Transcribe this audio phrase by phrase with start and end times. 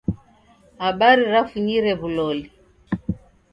[0.83, 2.47] Habari rafunyire w'uloli.